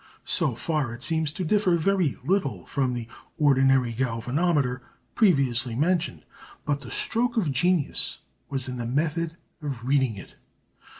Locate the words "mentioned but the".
5.75-6.89